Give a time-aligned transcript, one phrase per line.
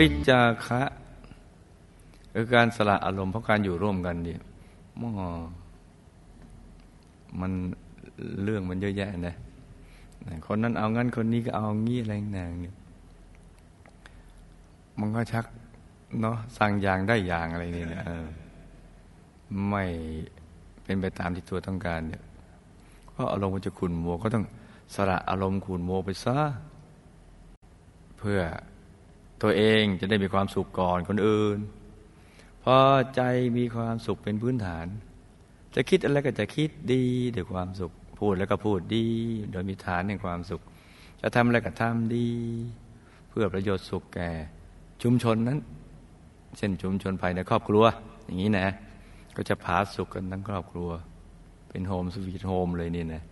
[0.00, 0.82] ริจาคะ
[2.34, 4.40] คือการสละอารมณ์เพราะการอยู่ร่วมกันเนี่ย
[5.00, 5.10] มอ
[7.40, 7.52] มัน
[8.42, 9.36] เรื่องมันเยอะแยะนะ
[10.46, 12.76] คนนั้นเอางั้นคนนี้ก็เอางี้อะไรน่างเนี่ย
[15.00, 15.44] มันก็ชัก
[16.20, 18.02] เนาะสั่งอย่างได้อย่างอะไรนี่นะ
[19.68, 19.84] ไม่
[20.82, 22.22] เป็นไปตามที่ตัวต้องการเนี่ย
[23.12, 24.44] ก็อารมณ์มันจะขุนโมก็ต้อง
[24.94, 26.38] สละอารมณ์ขุนโมไปซะ
[28.18, 28.40] เพื่อ
[29.42, 31.58] ตัวเองจะได้มีความสุขก่อนคนอื่น
[32.64, 32.78] พอ
[33.14, 33.20] ใจ
[33.58, 34.86] มีความสุขเป็นพื้นฐาน
[35.74, 39.06] จะคิดอะไรก็จะคิดดีด้วยความสุข พูดแล้วก็พูดดี
[39.52, 40.60] โดยมีฐานแห่งความสุข
[41.20, 42.28] จะทำอะไรก็ทำดี
[43.28, 44.30] เพื่อประโยชน์สุขแก่
[45.02, 45.58] ชุมชนนั้น
[46.56, 47.84] เช่นชุมชนภายในครอบครัว
[48.24, 48.68] อย่างนี้นะ
[49.36, 50.90] ก็จะผาสุขกันทั้งครอบครัว
[51.68, 53.22] เป็นโฮมสวีทโฮมเลยนี่นะ